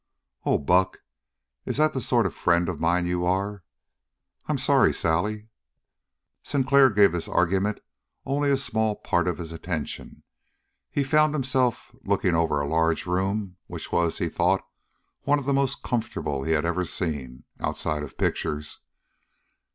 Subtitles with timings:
[0.47, 1.01] "Oh, Buck,
[1.63, 3.63] is that the sort of a friend of mine you are?"
[4.47, 5.49] "I'm sorry, Sally."
[6.41, 7.81] Sinclair gave this argument
[8.25, 10.23] only a small part of his attention.
[10.89, 14.65] He found himself looking over a large room which was, he thought,
[15.21, 18.79] one of the most comfortable he had ever seen outside of pictures.